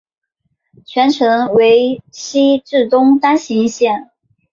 [0.83, 4.09] 全程为西至东单行线。